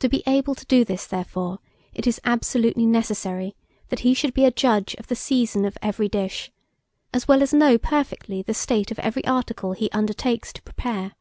[0.00, 1.60] To be able to do this, therefore,
[1.94, 3.54] it is absolutely necessary
[3.88, 6.50] that he should be a judge of the season of every dish,
[7.14, 11.12] as well as know perfectly the state of every article he undertakes to prepare.